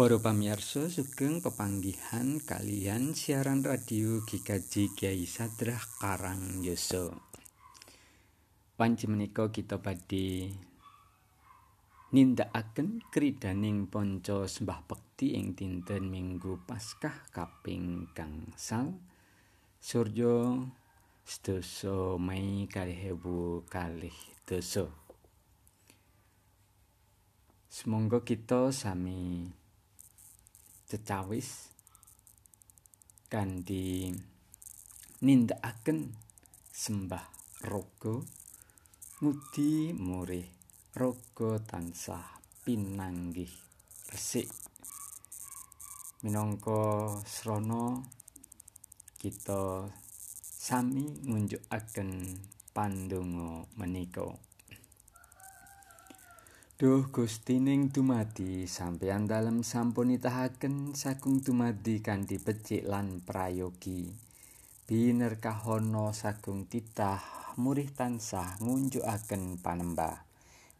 Para 0.00 0.16
pamirsa 0.16 0.88
sugeng 0.88 1.44
pepanggihan 1.44 2.40
kalian 2.40 3.12
siaran 3.12 3.60
radio 3.60 4.24
Gikaji 4.24 4.96
Kiai 4.96 5.28
Sadrah 5.28 5.76
Karang 6.00 6.64
Yoso. 6.64 7.12
Panci 8.80 9.04
menika 9.04 9.52
kita 9.52 9.76
badhe 9.76 10.56
nindakaken 12.16 13.04
kridaning 13.12 13.92
ponco 13.92 14.48
sembah 14.48 14.80
bekti 14.88 15.36
ing 15.36 15.52
dinten 15.52 16.08
Minggu 16.08 16.64
Paskah 16.64 17.28
kaping 17.28 18.08
gangsal 18.16 18.96
Suryo 19.84 20.64
sedasa 21.28 22.16
Mei 22.16 22.64
kalih 22.72 23.12
ewu 23.12 23.68
kalih 23.68 24.16
dosa. 24.48 24.88
Semoga 27.68 28.24
kita 28.24 28.72
sami 28.72 29.59
cecawis 30.90 31.70
kanthi 33.30 34.10
nindakaken 35.22 36.10
sembah 36.74 37.22
raga 37.62 38.18
ngudi 39.22 39.94
murih 39.94 40.50
raga 40.98 41.62
tansah 41.62 42.42
pinanggih 42.66 43.54
resik. 44.10 44.50
Minangka 46.26 47.14
srana 47.22 48.02
kita 49.14 49.86
sami 50.42 51.06
ngunjukaken 51.22 52.10
pandonga 52.74 53.70
menika 53.78 54.49
Duh 56.80 57.12
Gustining 57.12 57.92
dumadi 57.92 58.64
sampeyan 58.64 59.28
dalem 59.28 59.60
sampun 59.60 60.16
itahaken 60.16 60.96
sagung 60.96 61.44
dumadi 61.44 62.00
kanthi 62.00 62.40
becik 62.40 62.88
lan 62.88 63.20
prayogi. 63.20 64.08
Binerkahono 64.88 66.16
sagung 66.16 66.64
titah 66.72 67.20
murih 67.60 67.92
tansah 67.92 68.56
ngunjukaken 68.64 69.60
panembah. 69.60 70.24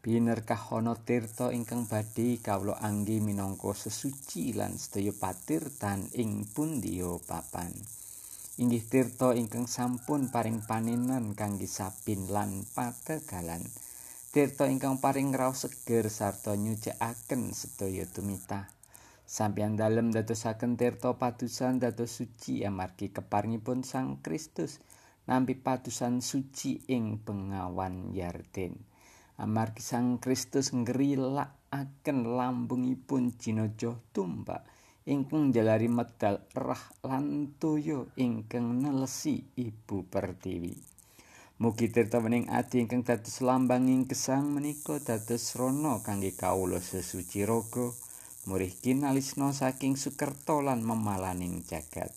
Binerkahono 0.00 0.96
tirta 1.04 1.52
ingkang 1.52 1.84
badhe 1.84 2.40
kawula 2.40 2.80
anggi 2.80 3.20
minangka 3.20 3.76
sesuci 3.76 4.56
lan 4.56 4.80
sedaya 4.80 5.12
patirtan 5.12 6.08
ing 6.16 6.48
pundiya 6.48 7.20
papan. 7.28 7.76
Inggih 8.56 8.88
tirta 8.88 9.36
ingkang 9.36 9.68
sampun 9.68 10.32
paring 10.32 10.64
panenan 10.64 11.36
kangge 11.36 11.68
sapin 11.68 12.24
lan 12.32 12.64
pategalan. 12.72 13.89
Tirta 14.30 14.70
ingkang 14.70 15.02
paring 15.02 15.34
raos 15.34 15.66
seger 15.66 16.06
sarta 16.06 16.54
nyucikaken 16.54 17.50
sedaya 17.50 18.06
tumita. 18.06 18.70
Sampeyan 19.26 19.74
dalem 19.74 20.14
dadosaken 20.14 20.78
tirta 20.78 21.18
padusan 21.18 21.82
dados 21.82 22.14
suci 22.14 22.62
amargi 22.62 23.10
keparingipun 23.10 23.82
Sang 23.82 24.22
Kristus 24.22 24.78
nampi 25.26 25.58
padusan 25.58 26.22
suci 26.22 26.78
ing 26.94 27.18
bengawan 27.26 28.14
Yarden. 28.14 28.78
Amargi 29.42 29.82
Sang 29.82 30.22
Kristus 30.22 30.70
ngrilakaken 30.78 32.30
lambungipun 32.30 33.34
jinaja 33.34 33.98
tumbak 34.14 34.62
ingkang 35.10 35.50
jalari 35.50 35.90
medal 35.90 36.38
rah 36.54 36.86
lan 37.02 37.58
toya 37.58 38.06
ingkang 38.14 38.78
nelesi 38.78 39.42
Ibu 39.58 40.06
Pertiwi. 40.06 40.99
Mugi 41.60 41.92
tirta 41.92 42.24
wening 42.24 42.48
ati 42.48 42.80
ingkang 42.80 43.04
dados 43.04 43.44
lambanging 43.44 44.08
gesang 44.08 44.48
menika 44.48 44.96
dados 44.96 45.52
rono 45.60 46.00
kangge 46.00 46.32
kawula 46.32 46.80
sesuci 46.80 47.44
raga 47.44 47.92
murih 48.48 48.72
kinalisna 48.80 49.52
saking 49.52 49.92
sukerta 49.92 50.56
lan 50.64 50.80
memalaning 50.80 51.60
jagat. 51.60 52.16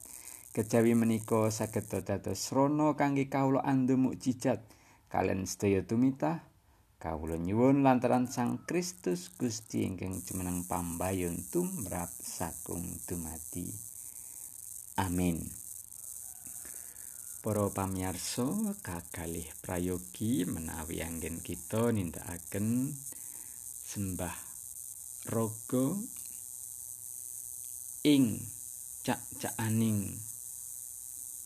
Kejawi 0.56 0.96
menika 0.96 1.52
saged 1.52 1.92
dados 1.92 2.56
rono 2.56 2.96
kangge 2.96 3.28
kawula 3.28 3.68
andu 3.68 4.00
mukjizat 4.00 4.64
kalian 5.12 5.44
sedaya 5.44 5.84
tumita 5.84 6.48
kawula 7.04 7.36
nyuwun 7.36 7.84
lantaran 7.84 8.32
Sang 8.32 8.64
Kristus 8.64 9.28
Gusti 9.28 9.84
ingkang 9.84 10.24
jumeneng 10.24 10.64
pambayun 10.72 11.36
tumrap 11.52 12.16
sagung 12.16 12.88
dumati. 13.04 13.68
Amin. 15.04 15.63
Para 17.44 17.68
pamirsa 17.68 18.48
kakalih 18.80 19.44
prayogi 19.60 20.48
menawi 20.48 21.04
anggen 21.04 21.44
kita 21.44 21.92
nindakaken 21.92 22.96
sembah 23.84 24.32
raga 25.28 25.92
ing 28.08 28.40
cak-cakaning 29.04 30.16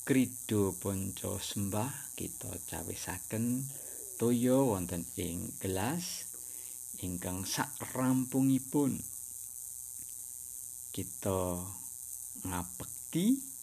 krida 0.06 0.69
panca 0.78 1.34
sembah 1.41 2.14
kita 2.14 2.53
cawisaken 2.69 3.66
toya 4.22 4.53
wonten 4.53 5.02
ing 5.18 5.50
gelas 5.58 6.29
ingkang 7.02 7.41
sak 7.41 7.74
rampungipun 7.97 9.02
kita 10.94 11.58
ngapekti 12.46 13.56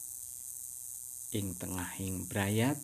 ing 1.34 1.58
tengahing 1.58 2.30
brayat. 2.30 2.78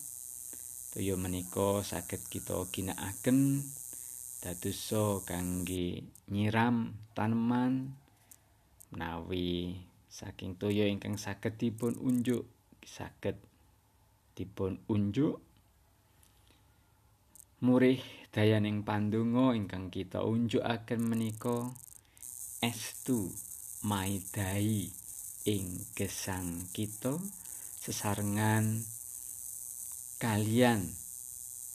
Toya 0.90 1.14
menika 1.14 1.86
saged 1.86 2.26
kita 2.26 2.66
ginakaken 2.74 3.62
dadosa 4.42 5.22
kangge 5.22 6.02
nyiram 6.26 6.98
taneman 7.14 7.94
menawi 8.90 9.78
saking 10.10 10.58
toya 10.58 10.90
ingkang 10.90 11.14
saged 11.14 11.54
dipun 11.62 11.94
unjuk 12.02 12.42
saged 12.82 13.38
dipun 14.34 14.82
unjuk 14.90 15.38
murih 17.62 18.02
dayaning 18.34 18.82
pandonga 18.82 19.54
ingkang 19.54 19.92
kita 19.92 20.24
unjukaken 20.24 21.04
menika 21.04 21.70
estu 22.64 23.28
maidai 23.84 24.88
ing 25.44 25.68
gesang 25.92 26.64
kita 26.72 27.20
sesarengan 27.80 28.84
kalian 30.20 30.84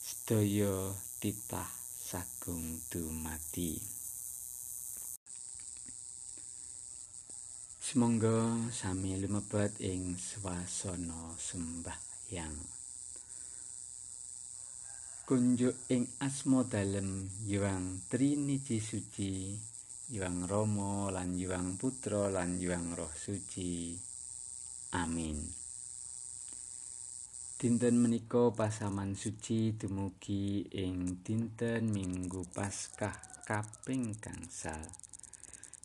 sedaya 0.05 0.93
titah 1.17 1.65
sagung 1.97 2.77
dumati 2.93 3.81
Semoga 7.81 8.53
sami 8.69 9.17
lumebet 9.17 9.81
ing 9.81 10.13
swasana 10.13 11.33
sembahyang. 11.41 12.53
Kunjuk 15.25 15.89
ing 15.89 16.05
asma 16.21 16.61
dalem 16.69 17.25
Yuang 17.49 18.05
Trinity 18.05 18.77
Suci 18.77 19.57
Yuang 20.13 20.45
Romo 20.45 21.09
lan 21.09 21.33
Yuang 21.33 21.81
Putra 21.81 22.29
lan 22.29 22.61
Yuang 22.61 22.93
Roh 22.93 23.13
Suci. 23.15 23.97
Amin 24.93 25.64
Dinten 27.55 27.95
menika 28.03 28.51
pasaman 28.51 29.15
suci 29.15 29.71
dumugi 29.79 30.59
ing 30.75 31.23
dinten 31.23 31.87
Minggu 31.87 32.43
Paskah 32.51 33.47
kaping 33.47 34.11
gangsal. 34.19 34.83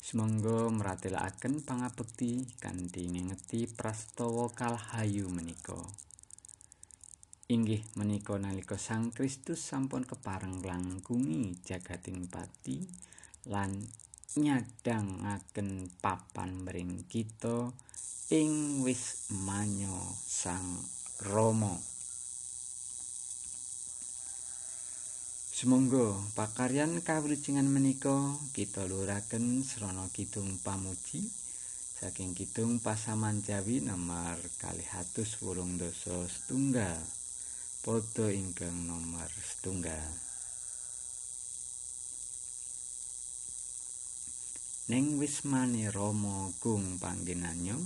Semoga 0.03 0.67
meratelaken 0.67 1.63
pangabekti 1.63 2.59
kanthi 2.59 3.15
ngengeti 3.15 3.71
prastawa 3.71 4.51
kalhayu 4.51 5.31
menika. 5.31 5.79
Inggih 7.47 7.87
menika 7.95 8.35
nalika 8.35 8.75
Sang 8.75 9.15
Kristus 9.15 9.63
sampun 9.63 10.03
kepareng 10.03 10.67
langkungi 10.67 11.55
jagating 11.63 12.27
pati 12.27 12.83
lan 13.47 13.79
nyadangaken 14.35 15.87
papan 16.03 16.67
mring 16.67 17.07
kita 17.07 17.71
ing 18.35 18.83
wis 18.83 19.31
manyo 19.47 20.19
Sang 20.19 20.99
Romo. 21.21 21.77
Semoga 25.53 26.17
pakaryan 26.33 27.05
kawrucingan 27.05 27.69
menika 27.69 28.41
kita 28.57 28.89
luraken 28.89 29.61
srana 29.61 30.09
kidung 30.17 30.57
pamuji. 30.65 31.29
Saking 32.01 32.33
kidung 32.33 32.81
pasaman 32.81 33.45
Jawi 33.45 33.85
nomor 33.85 34.41
kalih 34.57 34.89
atus 34.97 35.45
wolung 35.45 35.77
dosa 35.77 36.25
setunggal. 36.25 36.97
Foto 37.85 38.33
ingkang 38.33 38.89
nomor 38.89 39.29
setunggal. 39.29 40.09
Neng 44.89 45.21
wismane 45.21 45.93
Romo 45.93 46.57
gung 46.59 46.97
panggenanyo 46.97 47.77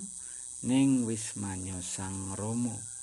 Neng 0.65 1.05
wismanyo 1.05 1.83
sang 1.85 2.33
Romo 2.39 2.94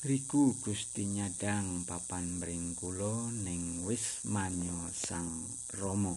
Riku 0.00 0.56
Gusti 0.64 1.04
nyadang 1.04 1.84
papan 1.84 2.40
mring 2.40 2.72
kula 2.72 3.28
ning 3.44 3.84
wis 3.84 4.24
manyo 4.24 4.88
Sang 4.96 5.28
Rama. 5.76 6.16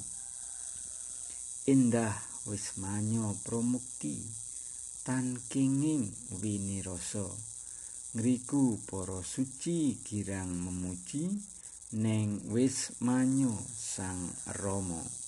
Indah 1.67 2.15
wis 2.47 2.79
manyo 2.79 3.35
promukti 3.43 4.23
tan 5.03 5.35
kenging 5.51 6.07
winirasa 6.39 7.27
ngriku 8.15 8.79
para 8.87 9.19
suci 9.19 9.99
girang 9.99 10.47
memuji 10.63 11.27
neng 11.99 12.39
wis 12.55 12.95
manyo 13.03 13.51
sang 13.75 14.31
rama 14.63 15.22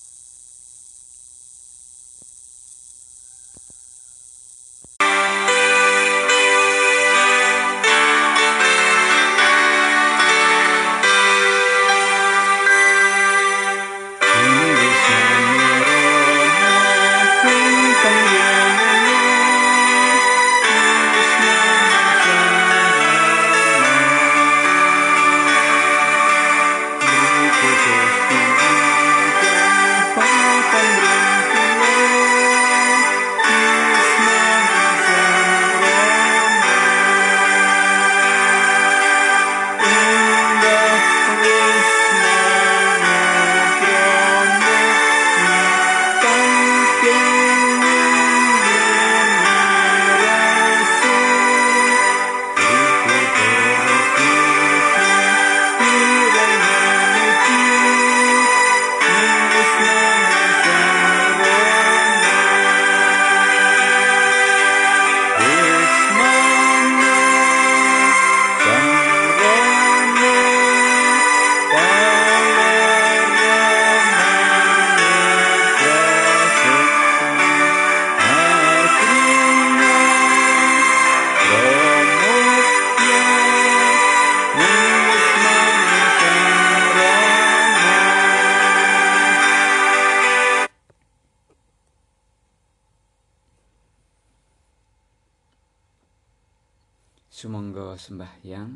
Sumangga 97.46 97.94
sembahyang. 97.94 98.74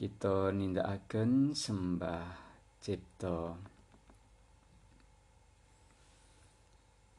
Kita 0.00 0.48
nindakaken 0.48 1.52
sembah 1.52 2.24
cipta. 2.80 3.52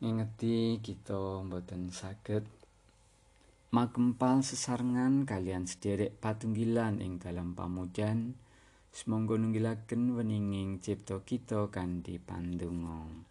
Ngingeti 0.01 0.81
kita 0.81 1.45
mboten 1.45 1.93
saged 1.93 2.41
makempal 3.69 4.41
sesarengan 4.41 5.29
kalian 5.29 5.69
sederek 5.69 6.17
patunggilan 6.17 6.97
ing 6.97 7.21
dalam 7.21 7.53
pamujan. 7.53 8.33
Semangga 8.89 9.37
nunggilaken 9.37 10.17
weninging 10.17 10.81
cipta 10.81 11.21
kita 11.21 11.69
kanthi 11.69 12.17
pandonga. 12.17 13.29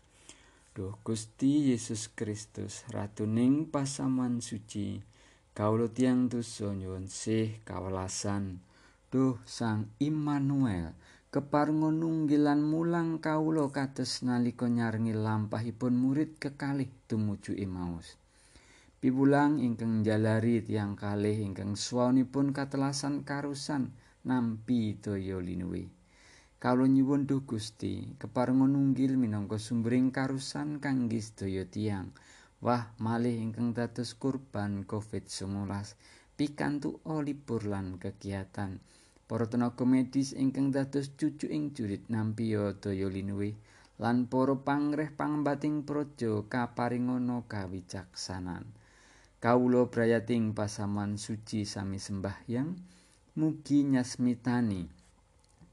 Duh 0.79 0.95
Gusti 1.03 1.75
Yesus 1.75 2.07
Kristus 2.15 2.87
ratuning 2.95 3.67
pasaman 3.67 4.39
suci 4.39 5.11
Kawula 5.53 5.93
tiyang 5.93 6.33
dosa 6.33 6.73
nyuwun 6.73 7.13
sih 7.13 7.61
kawelasan. 7.69 8.65
Duh 9.13 9.37
Sang 9.45 9.93
Immanuel 10.01 10.97
keparungan 11.29 12.01
nunggilan 12.01 12.65
mulang 12.65 13.21
kawula 13.21 13.69
kados 13.69 14.25
nalika 14.25 14.65
nyarengi 14.65 15.13
lampahipun 15.13 15.93
murid 15.93 16.41
kekalih 16.41 16.89
tumuju 17.05 17.53
Emmaus 17.53 18.17
Piwulang 19.05 19.61
ingkang 19.61 20.01
jalari 20.01 20.65
tiyang 20.65 20.97
kalih 20.97 21.45
ingkang 21.45 21.77
swanipun 21.77 22.57
katelasan 22.57 23.21
karusan 23.21 23.93
nampi 24.25 24.97
daya 24.97 25.37
linuwe 25.37 25.93
Kawula 26.57 26.89
nyuwun 26.89 27.29
Duh 27.29 27.45
Gusti 27.45 28.17
keparungan 28.17 28.73
nunggil 28.73 29.21
minangka 29.21 29.61
sumbering 29.61 30.09
karusan 30.09 30.81
kangge 30.81 31.21
sedaya 31.21 31.69
tiyang 31.69 32.09
Wah 32.63 32.95
malih 33.03 33.43
ingkang 33.43 33.75
dados 33.75 34.15
kurban 34.15 34.87
COVID-19 34.87 35.67
pikantuk 36.39 37.03
libur 37.03 37.67
lan 37.67 37.99
kegiatan. 37.99 38.79
Para 39.27 39.51
tenaga 39.51 39.83
medis 39.83 40.31
ingkang 40.31 40.71
dados 40.71 41.11
cucu 41.19 41.51
ing 41.51 41.75
jurit 41.75 42.07
nampi 42.07 42.55
daya 42.55 43.11
linuwe 43.11 43.59
lan 43.99 44.31
para 44.31 44.55
pangreh 44.55 45.11
pangembating 45.11 45.83
praja 45.83 46.47
kaparingana 46.47 47.43
kawicaksanan. 47.51 48.71
Kawula 49.43 49.91
prayating 49.91 50.55
pasaman 50.55 51.19
suci 51.19 51.67
sami 51.67 51.99
sembahyang 51.99 52.79
mugi 53.43 53.83
nyasmitani 53.91 54.87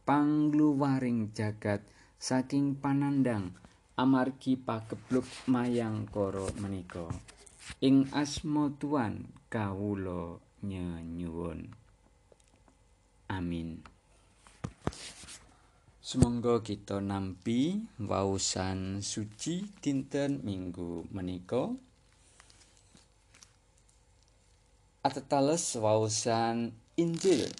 pangluwaring 0.09 1.37
jagat 1.37 1.85
saking 2.17 2.81
panandang 2.81 3.53
amargi 3.99 4.55
pagebluk 4.55 5.27
mayang 5.51 6.07
koro 6.07 6.47
menika. 6.63 7.03
Ing 7.83 8.07
asma 8.15 8.71
tuan 8.79 9.27
kawula 9.51 10.39
nyuwun. 10.63 11.67
Amin. 13.27 13.83
Semoga 15.99 16.63
kita 16.63 17.03
nampi 17.03 17.85
wausan 17.99 19.03
suci 19.03 19.67
dinten 19.83 20.41
minggu 20.47 21.05
menika. 21.11 21.69
Atetales 25.03 25.75
wausan 25.75 26.71
Injil 26.95 27.51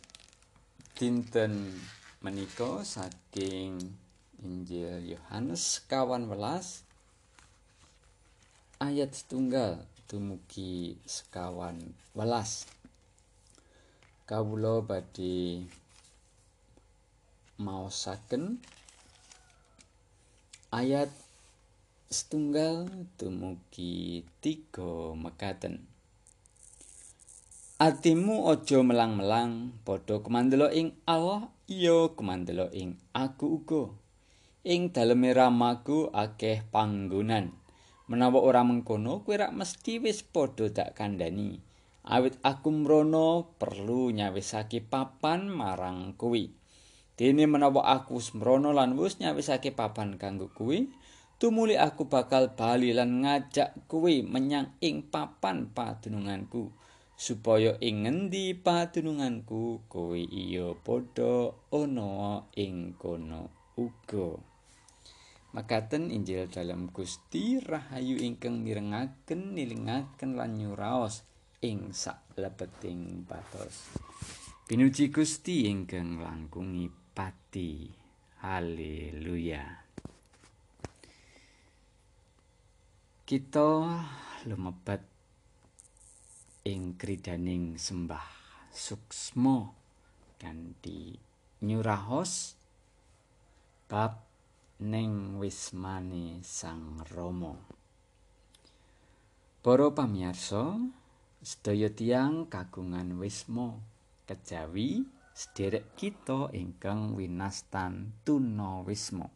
dinten 0.96 1.78
menika 2.24 2.82
saking 2.88 3.99
Injil 4.40 5.04
Yohanes 5.04 5.84
kawan 5.92 6.32
welas. 6.32 6.88
Ayat 8.80 9.12
setunggal 9.12 9.84
dumugi 10.08 10.96
sekawan 11.04 11.92
welas. 12.16 12.64
Kawulo 14.24 14.80
badhe 14.80 15.68
maosaken. 17.60 18.64
Ayat 20.72 21.12
setunggal 22.08 22.88
dumugi 23.20 24.24
tiga 24.40 25.12
mekaten. 25.20 25.84
Atimu 27.80 28.52
aja 28.52 28.80
melang-melang 28.84 29.76
padha 29.84 30.20
kemandelo 30.24 30.72
ing 30.72 30.96
Allah 31.04 31.48
iya 31.68 32.12
kemandelo 32.12 32.68
ing 32.76 33.00
aku 33.16 33.64
uga 33.64 33.99
ing 34.68 34.92
daleme 34.92 35.32
ramaku 35.32 36.12
akeh 36.12 36.68
panggonan. 36.68 37.56
Menawa 38.10 38.42
ora 38.42 38.66
mengkono 38.66 39.24
kuwi 39.24 39.40
rak 39.40 39.56
mesti 39.56 40.04
wis 40.04 40.26
padha 40.26 40.68
dak 40.68 40.98
kandhani. 40.98 41.62
Awit 42.10 42.42
aku 42.42 42.74
mrono 42.74 43.54
perlu 43.62 44.10
nyawisake 44.10 44.82
papan 44.82 45.46
marang 45.46 46.18
kuwi 46.18 46.50
dene 47.20 47.44
menawa 47.52 47.84
aku 48.00 48.24
smrono 48.24 48.72
lan 48.72 48.96
wis 48.96 49.20
nyawisake 49.20 49.76
papan 49.76 50.16
kanggo 50.16 50.48
kuwi 50.56 50.88
tumuli 51.36 51.76
aku 51.76 52.08
bakal 52.08 52.56
bali 52.56 52.96
lan 52.96 53.28
ngajak 53.28 53.76
kuwi 53.92 54.24
menyang 54.24 54.72
ing 54.80 55.08
papan 55.12 55.68
padununganku. 55.72 56.72
Supaya 57.20 57.76
ing 57.84 58.08
ngendi 58.08 58.56
padununganku 58.56 59.84
kuwi 59.92 60.24
iya 60.32 60.72
padha 60.72 61.52
ana 61.68 62.48
ing 62.56 62.96
kono 62.96 63.52
uga 63.76 64.49
Makaten 65.50 66.14
Injil 66.14 66.46
dalam 66.48 66.94
Gusti 66.94 67.58
Rahayu 67.58 68.22
ingkang 68.22 68.62
mirengaken 68.62 69.58
nilingaken 69.58 70.38
lan 70.38 70.62
nyuraos 70.62 71.26
ing 71.66 71.90
saklebeting 71.90 73.26
patos. 73.26 73.90
Pinuji 74.70 75.10
Gusti 75.10 75.66
ingkang 75.66 76.22
langkungi 76.22 76.88
pati. 77.18 77.90
Haleluya. 78.46 79.90
kita 83.30 84.02
lumebet 84.50 85.06
ing 86.66 86.98
kridaning 86.98 87.78
sembah 87.78 88.26
suksmo 88.74 89.78
kanthi 90.42 91.14
nyurahos 91.62 92.58
bab 93.86 94.29
ning 94.80 95.36
wismane 95.44 96.40
sang 96.40 97.04
Rama 97.12 97.52
Para 99.60 99.92
pamirsa 99.92 100.80
sedaya 101.44 101.92
tiyang 101.92 102.48
kagungan 102.48 103.20
wisma 103.20 103.76
kejawi 104.24 105.04
sederek 105.36 105.84
kita 106.00 106.48
ingkang 106.56 107.12
winastan 107.20 108.16
tuna 108.24 108.80
wisma 108.88 109.28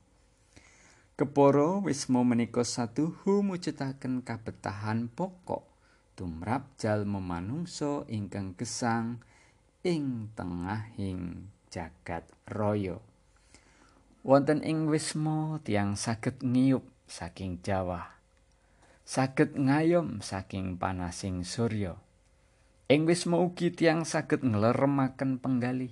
Keporo 1.19 1.83
wisma 1.83 2.23
menika 2.23 2.63
saduhu 2.63 3.43
mujudaken 3.43 4.23
kabetahan 4.23 5.11
pokok 5.11 5.67
tumrap 6.15 6.71
jalma 6.79 7.19
manungsa 7.19 8.07
ingkang 8.07 8.55
gesang 8.55 9.19
ing 9.83 10.31
tengahing 10.39 11.51
jagat 11.67 12.23
raya. 12.47 12.95
Wonten 14.23 14.63
ing 14.63 14.87
wisma 14.87 15.59
tiang 15.67 15.99
saged 15.99 16.39
ngiyup 16.39 16.87
saking 17.05 17.59
Jawa. 17.59 18.15
Saged 19.03 19.59
ngayom 19.59 20.23
saking 20.23 20.79
panasing 20.79 21.43
surya. 21.43 21.99
Ing 22.87 23.03
wisma 23.03 23.35
ugi 23.43 23.75
tiang 23.75 24.07
saged 24.07 24.47
ngleremaken 24.47 25.43
penggalih 25.43 25.91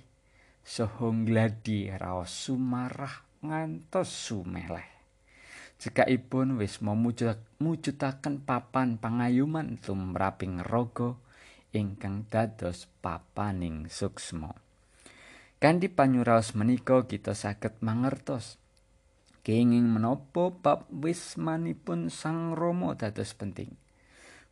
saha 0.64 1.12
gladi 1.28 1.92
raos 1.92 2.32
sumarah 2.32 3.20
ngantos 3.44 4.08
sumeleh. 4.08 4.92
cekakipun 5.82 6.62
wis 6.62 6.78
mujudaken 6.78 8.46
papan 8.46 9.02
pangayuman 9.02 9.82
tumraping 9.82 10.62
raga 10.62 11.18
ingkang 11.74 12.22
dados 12.30 12.86
papaning 13.02 13.90
suksma. 13.90 14.54
Kanthi 15.62 15.86
panyuraos 15.86 16.58
menika 16.58 17.06
kita 17.06 17.38
saged 17.38 17.78
mangertos 17.78 18.58
kenging 19.46 19.86
menapa 19.86 20.50
bab 20.50 20.90
wismanipun 20.90 22.10
Sang 22.10 22.58
Rama 22.58 22.98
dados 22.98 23.30
penting. 23.38 23.70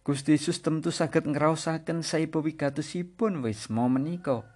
Gusti 0.06 0.38
Yesus 0.38 0.62
tentu 0.62 0.94
saged 0.94 1.26
ngraosaken 1.26 2.06
saipo 2.06 2.46
wigatosipun 2.46 3.42
wisma 3.42 3.90
menika. 3.90 4.46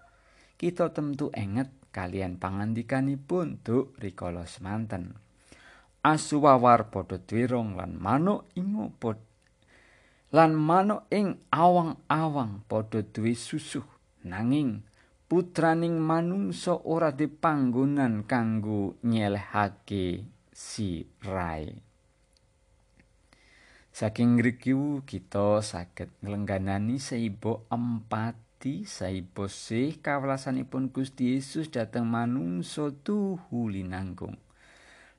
Kita 0.54 0.94
tentu 0.94 1.34
enget 1.34 1.74
kalian 1.90 2.38
pangandikanipun 2.38 3.58
duk 3.66 3.98
rikala 3.98 4.46
semanten. 4.46 5.18
asuwawar 6.04 6.92
padha 6.92 7.16
dwirong 7.16 7.80
lan 7.80 7.96
manuk 7.96 8.44
ingo 8.52 8.92
lan 10.36 10.52
manuk 10.52 11.08
ing 11.08 11.40
awang-awang 11.48 12.60
padha 12.68 13.00
duwe 13.00 13.32
susuh 13.32 13.88
nanging 14.20 14.84
putraning 15.34 15.98
manungsa 15.98 16.78
ora 16.86 17.10
dipanggonan 17.10 18.22
kanggo 18.22 18.94
nyelehake 19.02 20.22
si 20.54 21.02
rai. 21.26 21.74
Saking 23.90 24.38
ngriku 24.38 25.02
kita 25.02 25.58
saged 25.58 26.14
nglengganani 26.22 27.02
seibo 27.02 27.66
empati 27.66 28.86
saibo 28.86 29.50
sih 29.50 29.98
kawelasanipun 29.98 30.94
Gusti 30.94 31.34
Yesus 31.34 31.66
dhateng 31.66 32.06
manungsa 32.06 32.94
tuhu 33.02 33.66
linanggung 33.66 34.38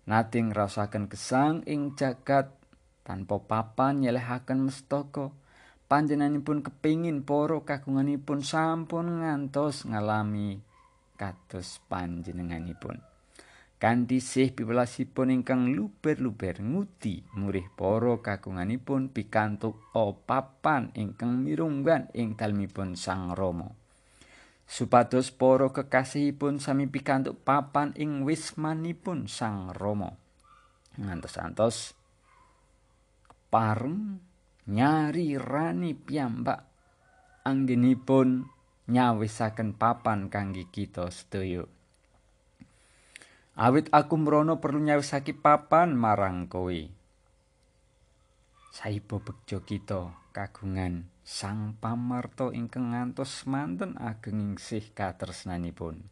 nate 0.08 0.40
ngrasaken 0.40 1.12
gesang 1.12 1.60
ing 1.68 1.92
jagat 2.00 2.56
tanpa 3.04 3.44
papan 3.44 4.00
nyelehaken 4.00 4.72
mestaka 4.72 5.36
panjenenganipun 5.86 6.66
kepingin 6.66 7.22
para 7.22 7.62
kagunganipun 7.62 8.42
sampun 8.42 9.22
ngantos 9.22 9.86
ngalami 9.86 10.58
kados 11.16 11.82
panjenenganipun 11.86 13.00
kanthi 13.78 14.20
sih 14.24 14.50
piwelasipun 14.52 15.32
ingkang 15.32 15.70
luber-luber 15.72 16.64
ngudi 16.64 17.22
murih 17.38 17.70
para 17.74 18.18
kagunganipun 18.20 19.14
pikantuk 19.14 19.80
papan 20.26 20.90
ingkang 20.98 21.40
mirunggan 21.40 22.10
ing 22.18 22.34
dalmipun 22.34 22.98
sang 22.98 23.36
Rama 23.38 23.86
supados 24.66 25.30
para 25.30 25.70
kekasihipun 25.70 26.58
sami 26.58 26.90
pikantuk 26.90 27.38
papan 27.46 27.94
ing 27.96 28.26
wismanipun 28.26 29.30
Sang 29.30 29.72
Rama. 29.72 30.10
Ngantos-antos 30.98 31.94
pareng 33.54 34.20
nyari 34.66 35.38
rani 35.38 35.94
piyambak 35.94 36.66
anggenipun 37.46 38.50
nyawisaken 38.90 39.78
papan 39.78 40.34
kangge 40.34 40.66
kita 40.70 41.10
sedaya. 41.14 41.66
Awit 43.56 43.88
aku 43.94 44.18
mrono 44.20 44.60
perlu 44.60 44.84
nyawisake 44.84 45.32
papan 45.38 45.96
marang 45.96 46.52
kowe. 46.52 46.76
Saipo 48.76 49.24
bekjo 49.24 49.64
kita 49.64 50.12
kagungan 50.36 51.08
sang 51.24 51.80
pamarto 51.80 52.52
ingkang 52.52 52.92
ngantos 52.92 53.48
manten 53.48 53.96
ageng 53.96 54.60
sih 54.60 54.92
katresnanipun. 54.92 56.04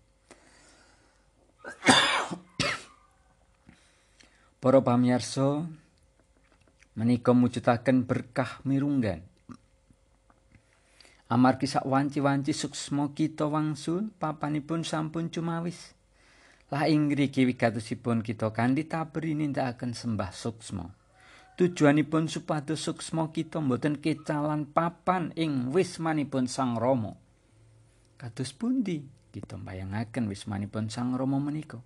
Para 4.64 4.80
pamirsa 4.80 5.68
menika 6.94 7.34
mujudaken 7.34 8.06
berkah 8.06 8.62
mirunggan. 8.66 9.22
Amargi 11.34 11.66
sak 11.66 11.90
wanci-wanci 11.90 12.54
suksma 12.54 13.10
kita 13.18 13.50
wangsul 13.50 14.14
papanipun 14.22 14.86
sampun 14.86 15.34
cumawis. 15.34 15.98
Lah 16.70 16.86
ing 16.86 17.10
ngriki 17.10 17.46
wigatosipun 17.50 18.22
kita 18.22 18.54
kanthi 18.54 18.86
tabri 18.86 19.34
nindakaken 19.34 19.98
sembah 19.98 20.30
suksma. 20.30 21.04
tujuanipun 21.54 22.26
supados 22.26 22.82
suksma 22.82 23.30
kita 23.30 23.62
mboten 23.62 24.02
kecalan 24.02 24.66
papan 24.66 25.30
ing 25.38 25.70
wismanipun 25.70 26.50
Sang 26.50 26.74
Rama. 26.82 27.14
Kados 28.18 28.58
pundi 28.58 29.06
kita 29.30 29.62
mbayangaken 29.62 30.30
wismanipun 30.30 30.90
Sang 30.90 31.14
Rama 31.14 31.38
menika? 31.38 31.78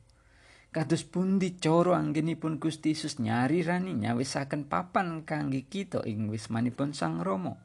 Kados 0.78 1.10
pundi 1.10 1.58
cara 1.58 1.98
anggenipun 1.98 2.62
Gusti 2.62 2.94
Yesus 2.94 3.18
nyari 3.18 3.66
rani 3.66 3.98
nyawisaken 3.98 4.70
papan 4.70 5.26
kangge 5.26 5.66
kita 5.66 6.06
ing 6.06 6.30
wismanipun 6.30 6.94
Sang 6.94 7.18
Rama? 7.18 7.58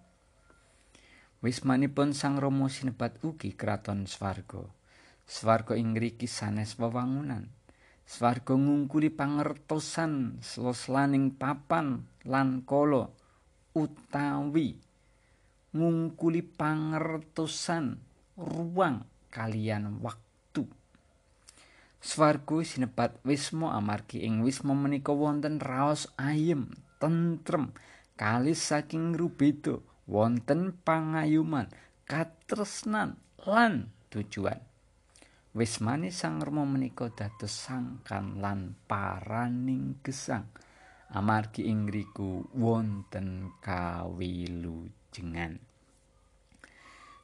Wismanipun 1.45 2.17
Sang 2.17 2.41
Rama 2.41 2.73
sinebat 2.73 3.21
ugi 3.21 3.53
kraton 3.53 4.09
swarga. 4.09 4.65
Swarga 5.29 5.77
ing 5.77 5.93
ngriki 5.93 6.25
sanes 6.25 6.81
wewangunan. 6.81 7.53
swarga 8.09 8.57
ngungkuli 8.57 9.13
pangertosan 9.13 10.41
sloslaning 10.41 11.37
papan 11.37 12.09
lan 12.25 12.65
kala 12.65 13.13
utawi 13.77 14.81
ngungkuli 15.77 16.41
pangertosan 16.41 18.01
ruang 18.41 19.05
kalian 19.29 20.01
waktu 20.01 20.32
swarga 22.03 22.67
sinebat 22.67 23.23
wisma 23.23 23.79
amargi 23.79 24.27
ing 24.27 24.43
wisma 24.43 24.75
menika 24.75 25.15
wonten 25.15 25.63
raos 25.63 26.11
ayem 26.19 26.75
tentrem 26.99 27.71
kalis 28.19 28.59
saking 28.59 29.15
rubeda 29.15 29.79
wonten 30.11 30.75
pangayuman 30.83 31.71
katresnan 32.11 33.23
lan 33.47 33.95
tujuan 34.11 34.59
Wismane 35.53 36.09
Sang 36.09 36.41
Rama 36.41 36.65
menika 36.65 37.13
dados 37.13 37.53
sangkan 37.53 38.41
lan 38.41 38.73
paraning 38.89 40.01
gesang 40.01 40.49
amargi 41.13 41.69
ing 41.69 41.93
wonten 42.57 43.53
kawilujengan. 43.61 45.72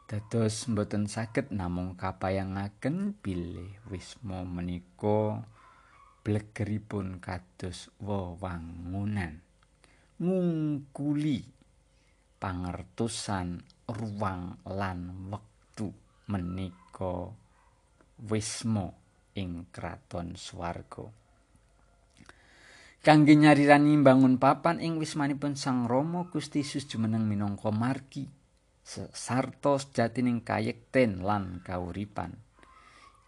Dados 0.08 0.64
mboten 0.72 1.04
saged 1.04 1.52
namung 1.52 1.92
kapayangaken 1.92 3.12
bilih 3.20 3.76
wisma 3.92 4.40
menika 4.40 5.44
blegeripun 6.24 7.20
kados 7.20 7.92
wewangunan 8.00 9.44
ngungkuli 10.16 11.44
pangertosan 12.40 13.60
ruang 13.84 14.56
lan 14.64 15.28
wektu 15.28 15.92
menika 16.32 17.28
wisma 18.32 18.88
ing 19.36 19.68
kraton 19.68 20.40
swarga. 20.40 21.04
Kangge 23.04 23.36
nyarirani 23.36 23.92
bangun 24.00 24.40
papan 24.40 24.80
ing 24.80 24.96
wismanipun 24.96 25.52
Sang 25.52 25.84
Rama 25.84 26.32
Gusti 26.32 26.64
Yesus 26.64 26.88
jumeneng 26.88 27.28
minangka 27.28 27.68
margi 27.68 28.37
sarta 29.12 29.76
sejatining 29.76 30.40
kayekten 30.40 31.20
lan 31.20 31.60
kauripan. 31.60 32.40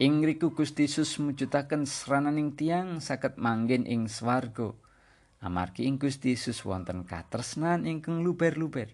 Ing 0.01 0.25
riku 0.25 0.57
Gusti 0.57 0.89
Yesus 0.89 1.21
mujudaken 1.21 1.85
srananing 1.85 2.57
tiang 2.57 3.05
saged 3.05 3.37
manggen 3.37 3.85
ing 3.85 4.09
swarga 4.09 4.73
Amargi 5.41 5.89
ing 5.89 5.97
Gusti 5.97 6.37
Yesus 6.37 6.61
wonten 6.69 7.09
katresnan 7.09 7.89
ingkang 7.89 8.21
luber-luber, 8.21 8.93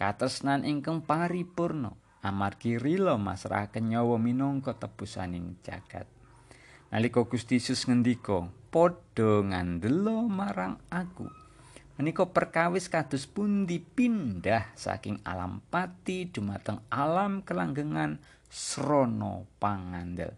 katresnan 0.00 0.64
ingkang 0.64 1.04
paripurna, 1.04 1.92
amargi 2.24 2.80
rila 2.80 3.20
masrahaken 3.20 3.92
nyawa 3.92 4.16
minangka 4.16 4.72
tebusaning 4.72 5.60
jagat. 5.60 6.08
Nalika 6.88 7.28
Gusti 7.28 7.60
Yesus 7.60 7.84
ngendika, 7.84 8.48
"Padha 8.72 9.44
ngandela 9.44 10.24
marang 10.32 10.80
aku." 10.88 11.41
Menika 12.02 12.26
perkawis 12.26 12.90
kados 12.90 13.30
pundi 13.30 13.78
pindah 13.78 14.74
saking 14.74 15.22
alam 15.22 15.62
pati 15.70 16.26
dumateng 16.26 16.82
alam 16.90 17.46
kelanggengan 17.46 18.18
srana 18.50 19.46
pangandel. 19.62 20.34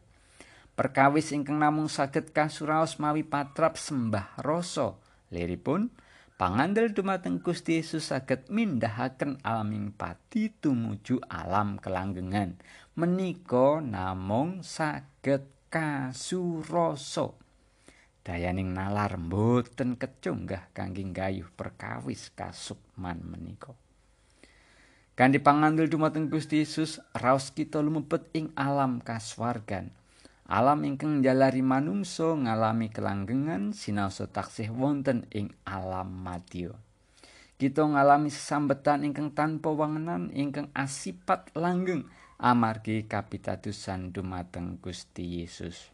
Perkawis 0.77 1.33
ingkang 1.33 1.57
namung 1.57 1.89
saged 1.89 2.37
kasuraos 2.37 3.01
mawi 3.01 3.25
patrap 3.25 3.81
sembah 3.81 4.45
rasa 4.45 4.93
liripun 5.33 5.89
pangandel 6.37 6.93
dumateng 6.93 7.41
Gusti 7.41 7.81
Yesus 7.81 8.13
saged 8.13 8.53
mindahaken 8.53 9.41
alaming 9.41 9.89
pati 9.97 10.53
tumuju 10.53 11.25
alam 11.33 11.81
kelanggengan. 11.81 12.61
Menika 12.93 13.81
namung 13.81 14.61
saged 14.61 15.49
kasurasa. 15.73 17.33
Dayaning 18.25 18.73
nalar 18.73 19.21
mboten 19.21 20.01
kecunggah 20.01 20.73
kangge 20.73 21.05
gayuh 21.13 21.47
perkawis 21.53 22.33
kasukman 22.33 23.21
menika. 23.21 23.77
Kanthi 25.15 25.39
pangandel 25.39 25.87
dumateng 25.87 26.27
Gusti 26.27 26.67
Yesus, 26.67 26.99
raos 27.15 27.55
kita 27.55 27.79
lumebet 27.79 28.27
ing 28.35 28.51
alam 28.59 28.99
kaswargan. 28.99 29.95
Alam 30.51 30.83
ingkang 30.83 31.23
njalari 31.23 31.63
manungsa 31.63 32.35
ngalami 32.35 32.91
kelanggengan 32.91 33.71
sinaosa 33.71 34.27
taksih 34.27 34.75
wonten 34.75 35.31
ing 35.31 35.55
alam 35.63 36.11
madya. 36.11 36.75
Kita 37.55 37.87
ngalami 37.87 38.35
sesambetan 38.35 39.07
ingkang 39.07 39.31
tanpa 39.31 39.71
wangenan 39.71 40.35
ingkang 40.35 40.67
asipat 40.75 41.55
langgeng 41.55 42.11
amargi 42.43 43.07
kapitadosan 43.07 44.11
dumateng 44.11 44.83
Gusti 44.83 45.39
Yesus. 45.39 45.94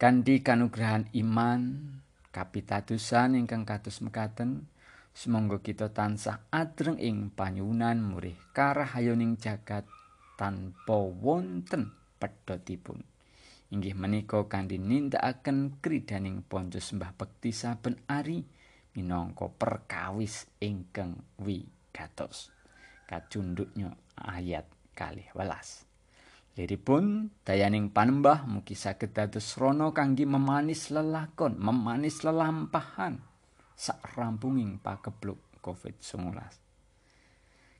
Kanthi 0.00 0.40
kanugrahan 0.40 1.12
iman, 1.12 1.76
kapitadosan 2.32 3.36
ingkang 3.36 3.68
kados 3.68 4.00
mekaten, 4.00 4.64
semonggo 5.12 5.60
kita 5.60 5.92
tansah 5.92 6.48
adreng 6.48 6.96
ing 6.96 7.28
panyuwunan 7.28 8.00
murih 8.00 8.32
karahayoning 8.56 9.36
jagat 9.36 9.84
tanpa 10.40 10.96
wonten 10.96 11.92
pedhotipun. 12.16 13.04
Inggih 13.76 13.92
menika 13.92 14.40
kanthi 14.48 14.80
nindakaken 14.80 15.84
kridaning 15.84 16.48
ponco 16.48 16.80
sembah 16.80 17.12
bekti 17.12 17.52
saben 17.52 18.00
ari 18.08 18.40
minangka 18.96 19.52
perkawis 19.52 20.48
ingkang 20.64 21.20
wigatos. 21.36 22.48
Kacunduknya 23.04 23.92
ayat 24.16 24.64
kalih 24.96 25.28
welas. 25.36 25.89
Liripun 26.60 27.32
dayaning 27.40 27.88
panembah 27.88 28.44
mugi 28.44 28.76
saged 28.76 29.16
dados 29.16 29.56
rono 29.56 29.96
kangge 29.96 30.28
memanis 30.28 30.92
lelakon, 30.92 31.56
memanis 31.56 32.20
lelampahan 32.20 33.16
sak 33.72 34.12
rampunging 34.12 34.76
pakebluk 34.76 35.40
COVID-19. 35.64 36.36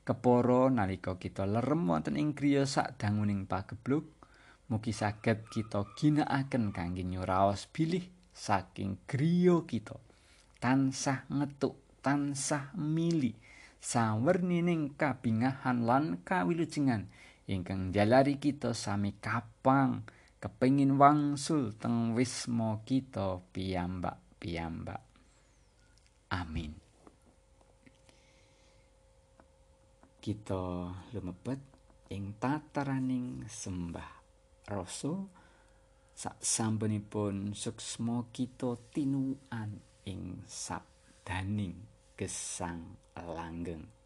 Keporo 0.01 0.73
nalika 0.73 1.21
kita 1.21 1.45
lerem 1.45 1.93
wonten 1.93 2.17
ing 2.17 2.33
griya 2.33 2.65
sak 2.65 2.97
danguning 2.97 3.45
pagebluk, 3.45 4.09
mugi 4.73 4.97
saged 4.97 5.53
kita 5.53 5.85
ginakaken 6.01 6.73
kangge 6.73 7.05
nyuraos 7.05 7.69
bilih 7.69 8.09
saking 8.33 9.05
griya 9.05 9.61
kita. 9.69 10.01
Tansah 10.57 11.29
ngetuk, 11.29 12.01
tansah 12.01 12.73
mili 12.81 13.37
sawernining 13.77 14.97
kabingahan 14.97 15.85
lan 15.85 16.25
kawilujengan. 16.25 17.13
Ingkang 17.51 17.91
jalari 17.91 18.39
kita 18.39 18.71
sami 18.71 19.19
kapang 19.19 20.07
kepengin 20.39 20.95
wangsul 20.95 21.75
teng 21.75 22.15
wisma 22.15 22.79
kita 22.87 23.43
piyambak 23.51 24.23
piyambak 24.39 25.03
amin. 26.31 26.73
Kita 30.21 30.95
lumebet 31.17 31.61
ing 32.15 32.39
tataraning 32.39 33.49
sembah 33.51 34.13
rasa 34.71 35.15
sak 36.15 36.37
sampunipun 36.39 37.57
suksma 37.57 38.29
kita 38.31 38.77
tinuan 38.93 39.81
ing 40.05 40.45
sabdaning 40.45 41.75
gesang 42.15 43.01
langgeng 43.17 44.00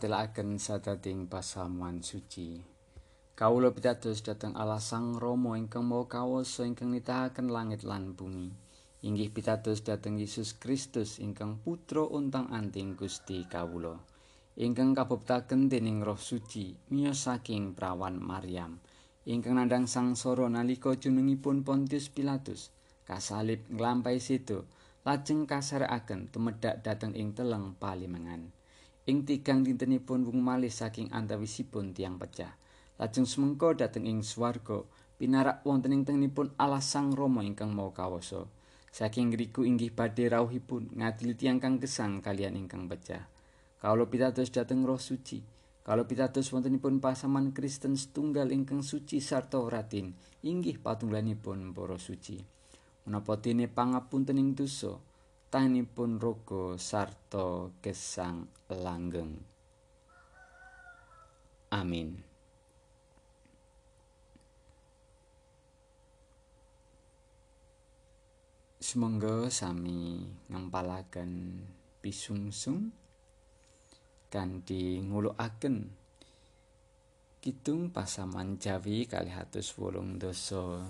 Mratelaken 0.00 0.56
sadating 0.56 1.28
pasamuan 1.28 2.00
suci. 2.00 2.56
Kawula 3.36 3.68
pitados 3.68 4.24
dhateng 4.24 4.56
Allah 4.56 4.80
Sang 4.80 5.20
Rama 5.20 5.60
ingkang 5.60 5.84
Maha 5.84 6.08
Kawasa 6.08 6.64
ingkang 6.64 6.88
nitahaken 6.88 7.52
langit 7.52 7.84
lan 7.84 8.16
bumi. 8.16 8.48
Inggih 9.04 9.28
pitados 9.28 9.84
dhateng 9.84 10.16
Yesus 10.16 10.56
Kristus 10.56 11.20
ingkang 11.20 11.60
putra 11.60 12.00
untang 12.00 12.48
anting 12.48 12.96
Gusti 12.96 13.44
kawula. 13.44 14.00
Ingkang 14.56 14.96
kabuptaken 14.96 15.68
dening 15.68 16.00
Roh 16.00 16.16
Suci 16.16 16.72
miyos 16.88 17.28
saking 17.28 17.76
prawan 17.76 18.16
Maryam. 18.16 18.80
Ingkang 19.28 19.60
nandhang 19.60 19.84
sangsara 19.84 20.48
nalika 20.48 20.96
jenengipun 20.96 21.60
Pontius 21.60 22.08
Pilatus 22.08 22.72
kasalib 23.04 23.68
nglampahi 23.68 24.16
sedo 24.16 24.64
lajeng 25.04 25.44
kasarekaken 25.44 26.32
tumedhak 26.32 26.80
dhateng 26.80 27.12
ing 27.12 27.36
teleng 27.36 27.76
palimengan. 27.76 28.56
Ing 29.08 29.24
tigang 29.24 29.64
dintenipun 29.64 30.26
wung 30.28 30.42
malih 30.44 30.72
saking 30.72 31.08
antawisipun 31.14 31.96
tiang 31.96 32.20
pecah 32.20 32.60
lajeng 33.00 33.24
semengko 33.24 33.72
dhateng 33.72 34.04
ing 34.04 34.20
swarga 34.20 34.84
pinarak 35.16 35.64
wonten 35.64 35.96
ing 35.96 36.04
tengipun 36.04 36.52
Allah 36.60 36.84
Sang 36.84 37.16
Rama 37.16 37.40
ingkang 37.40 37.72
mau 37.72 37.92
kawasa. 37.96 38.44
Saking 38.92 39.32
ngriku 39.32 39.64
inggih 39.64 39.92
badhe 39.92 40.28
rawuhipun 40.28 40.96
ngadili 40.96 41.32
tiyang 41.32 41.60
kang 41.60 41.80
gesang 41.80 42.20
kalian 42.20 42.60
ingkang 42.60 42.88
pecah. 42.88 43.24
Kalau 43.80 44.08
pitados 44.08 44.52
dhateng 44.52 44.84
Roh 44.84 45.00
Suci, 45.00 45.40
kalau 45.80 46.04
pitados 46.04 46.48
wontenipun 46.52 47.00
pasaman 47.00 47.56
Kristen 47.56 47.96
setunggal 47.96 48.52
ingkang 48.52 48.84
suci 48.84 49.24
sarta 49.24 49.60
ratin, 49.64 50.12
inggih 50.44 50.76
patunggalanipun 50.80 51.72
para 51.72 51.96
suci. 51.96 52.40
Menapa 53.08 53.40
dene 53.40 53.64
pangapuntening 53.68 54.52
dosa, 54.52 55.00
tanipun 55.50 56.22
rogo 56.22 56.78
sarta 56.78 57.74
gesang 57.82 58.46
langgeng. 58.70 59.34
Amin. 61.74 62.22
Semoga 68.78 69.50
sami 69.50 70.22
ngempalaken 70.50 71.62
pisungsung 71.98 72.94
kanthi 74.30 75.02
ngulukaken 75.02 75.90
kitung 77.42 77.90
pasaman 77.90 78.58
Jawi 78.58 79.06
kalih 79.10 79.34
atus 79.34 79.74
wolung 79.78 80.18
dosa 80.18 80.86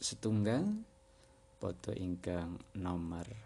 setunggal 0.00 0.64
foto 1.60 1.92
ingkang 1.96 2.60
nomor 2.76 3.45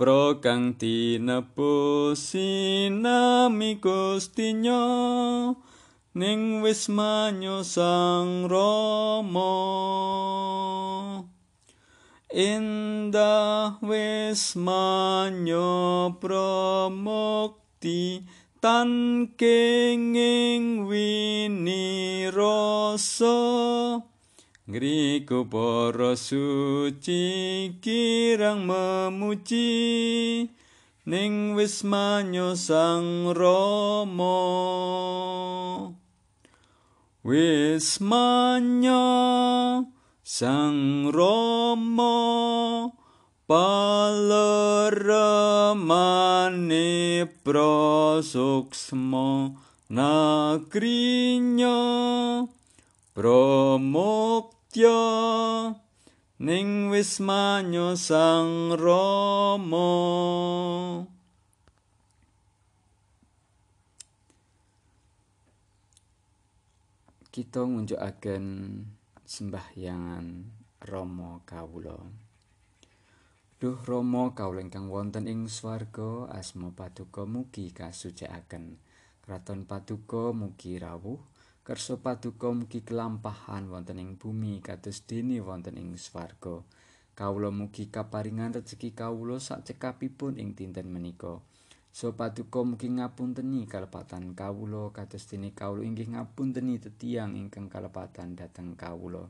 pro 0.00 0.40
kang 0.40 0.80
tinebus 0.80 2.32
sinami 2.32 3.76
gustinya 3.76 4.80
ning 6.16 6.64
wis 6.64 6.88
manyo 6.88 7.60
sang 7.60 8.48
rama. 8.48 9.52
Indah 12.32 13.76
wis 13.84 14.56
manyo 14.56 16.16
pramukti 16.16 18.24
tan 18.56 19.28
kenging 19.36 20.88
wini 20.88 22.24
Ngriku 24.70 25.50
para 25.50 26.14
suci 26.14 27.26
kirang 27.82 28.70
memuji. 28.70 30.46
Ning 31.10 31.58
wis 31.58 31.82
manyo 31.82 32.54
sang 32.54 33.34
rama. 33.34 34.38
Wis 37.26 37.98
manyo 37.98 39.10
sang 40.22 41.10
rama 41.10 42.14
palermane 43.50 44.86
prosuksma 47.42 49.50
nagrinya 49.90 51.74
promok 53.10 54.59
setya 54.70 55.74
ning 56.38 56.94
wis 56.94 57.18
manyo 57.18 57.98
sang 57.98 58.70
rama. 58.78 59.90
Kita 67.34 67.66
ngunjukaken 67.66 68.46
sembahyangan 69.26 70.26
Rama 70.86 71.42
kawula. 71.42 71.98
Duh 73.58 73.74
Rama 73.74 74.38
kawula 74.38 74.62
ingkang 74.62 74.86
wonten 74.86 75.26
ing 75.26 75.50
swarga 75.50 76.30
asma 76.30 76.70
paduka 76.70 77.26
mugi 77.26 77.74
kasucikaken. 77.74 78.78
Kraton 79.18 79.66
paduka 79.66 80.30
mugi 80.30 80.78
rawuh 80.78 81.29
kersa 81.60 82.00
paduka 82.00 82.48
mugi 82.48 82.80
kelampahan 82.80 83.68
wonten 83.68 84.00
ing 84.00 84.16
bumi 84.16 84.64
kados 84.64 85.04
dene 85.04 85.44
wonten 85.44 85.76
ing 85.76 85.92
swarga. 86.00 86.64
Kawula 87.12 87.52
mugi 87.52 87.92
kaparingan 87.92 88.56
rejeki 88.56 88.96
kawula 88.96 89.36
sak 89.36 89.68
cekapipun 89.68 90.40
ing 90.40 90.56
dinten 90.56 90.88
menika. 90.88 91.44
So 91.92 92.16
paduka 92.16 92.64
mugi 92.64 92.88
ngapunteni 92.88 93.68
kalepatan 93.68 94.32
kawula 94.32 94.88
kados 94.96 95.28
dene 95.28 95.52
kawula 95.52 95.84
inggih 95.84 96.16
ngapunteni 96.16 96.80
tetiang 96.80 97.36
ingkang 97.36 97.68
kalepatan 97.68 98.40
dhateng 98.40 98.72
kawula. 98.72 99.28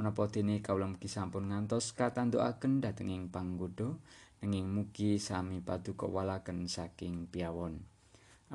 Menapa 0.00 0.24
dene 0.32 0.64
kawula 0.64 0.88
mugi 0.88 1.10
sampun 1.10 1.52
ngantos 1.52 1.92
katandukaken 1.92 2.80
dhateng 2.80 3.12
ing 3.12 3.28
panggoda 3.28 3.92
nanging 4.40 4.72
mugi 4.72 5.20
sami 5.20 5.60
paduka 5.60 6.08
walaken 6.08 6.64
saking 6.64 7.28
piawon. 7.28 7.82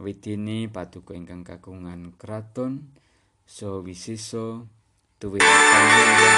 Awit 0.01 0.25
dene 0.25 0.65
paduka 0.73 1.13
ingkang 1.13 1.45
kagungan 1.45 2.17
kraton 2.17 3.02
So, 3.45 3.81
we 3.81 3.91
eso, 3.91 4.67
so 5.19 5.39
una 5.39 5.45
familia. 5.45 6.33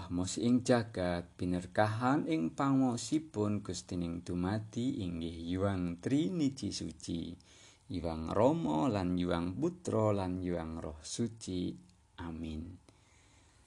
Mobah-mos 0.00 0.40
ing 0.40 0.64
jagat 0.64 1.28
binerkahan 1.36 2.24
ing 2.24 2.56
pangosipun 2.56 3.60
Gustining 3.60 4.24
dumati 4.24 5.04
inggih 5.04 5.44
Yuang 5.52 6.00
Triniji 6.00 6.72
suci. 6.72 7.36
Yuang 7.92 8.32
Rama 8.32 8.88
lan 8.88 9.20
Yuang 9.20 9.60
Putra 9.60 10.16
lan 10.16 10.40
Yuang 10.40 10.80
Roh 10.80 10.96
Suci. 11.04 11.76
Amin. 12.24 12.80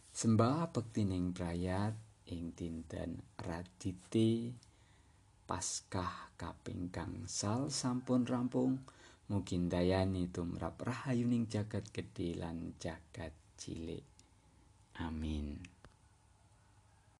Sembah 0.09 0.73
bektining 0.73 1.37
brayat 1.37 1.93
ing 2.33 2.57
dinten 2.57 3.21
Radite 3.37 4.57
Paskah 5.45 6.33
kaping 6.33 6.89
gangsal 6.89 7.69
sampun 7.69 8.25
rampung. 8.25 8.81
Mugi 9.29 9.61
dayani 9.69 10.33
tumrap 10.33 10.81
rahayuning 10.81 11.45
jagat 11.45 11.93
gedhe 11.93 12.33
lan 12.41 12.73
jagat 12.81 13.37
cilik. 13.53 14.01
Amin. 14.97 15.72